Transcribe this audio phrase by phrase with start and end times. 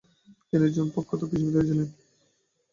[0.47, 1.87] তিনি একজন প্রখ্যাত কৃষিবিদ হয়েছিলেন।